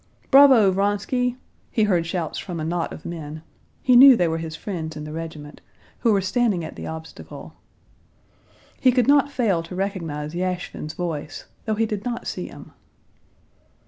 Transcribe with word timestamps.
"Bravo, 0.31 0.71
Vronsky!" 0.71 1.37
he 1.69 1.83
heard 1.83 2.07
shouts 2.07 2.39
from 2.39 2.59
a 2.59 2.65
knot 2.65 2.91
of 2.91 3.05
men—he 3.05 3.95
knew 3.95 4.15
they 4.17 4.27
were 4.27 4.39
his 4.39 4.55
friends 4.55 4.97
in 4.97 5.03
the 5.03 5.13
regiment—who 5.13 6.11
were 6.11 6.21
standing 6.21 6.65
at 6.65 6.75
the 6.75 6.87
obstacle. 6.87 7.53
He 8.79 8.91
could 8.91 9.07
not 9.07 9.29
fail 9.29 9.61
to 9.61 9.75
recognize 9.75 10.33
Yashvin's 10.33 10.95
voice 10.95 11.45
though 11.65 11.75
he 11.75 11.85
did 11.85 12.03
not 12.03 12.25
see 12.25 12.47
him. 12.47 12.71